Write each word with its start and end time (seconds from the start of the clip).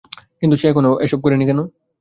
কিন্তু, 0.41 0.55
সে 0.57 0.69
এখনো 0.69 0.89
এসব 1.05 1.19
করেনি 1.21 1.45
কেন? 1.47 1.59